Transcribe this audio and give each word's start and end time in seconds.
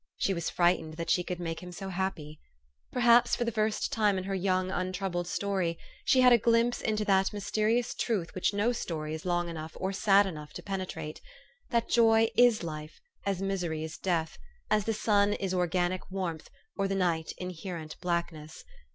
She 0.17 0.33
was 0.33 0.49
frightened 0.49 0.95
that 0.95 1.11
she 1.11 1.23
could 1.23 1.39
make 1.39 1.59
him 1.61 1.71
so 1.71 1.89
happy. 1.89 2.39
Perhaps 2.91 3.35
for 3.35 3.43
the 3.43 3.51
first 3.51 3.91
time 3.91 4.17
in 4.17 4.23
her 4.23 4.33
young, 4.33 4.71
untroubled 4.71 5.27
story, 5.27 5.77
she 6.05 6.21
had 6.21 6.33
a 6.33 6.39
glimpse 6.39 6.81
into 6.81 7.05
that 7.05 7.31
mysterious 7.31 7.93
truth 7.93 8.33
which 8.33 8.51
no 8.51 8.71
story 8.71 9.13
is 9.13 9.25
long 9.27 9.47
enough 9.47 9.77
or 9.79 9.93
sad 9.93 10.25
enough 10.25 10.53
to 10.53 10.63
penetrate, 10.63 11.21
that 11.69 11.87
joy 11.87 12.29
is 12.35 12.63
life, 12.63 12.99
as 13.27 13.43
misery 13.43 13.83
is 13.83 13.99
death, 13.99 14.39
as 14.71 14.85
the 14.85 14.93
sun 14.95 15.33
is 15.33 15.53
organic 15.53 16.09
warmth, 16.09 16.49
or 16.75 16.87
the 16.87 16.95
night 16.95 17.33
inherent 17.37 17.95
blackness. 18.01 18.65